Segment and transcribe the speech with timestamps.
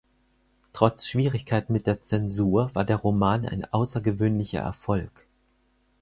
[0.73, 5.27] Trotz Schwierigkeiten mit der Zensur war der Roman ein außergewöhnlicher Erfolg.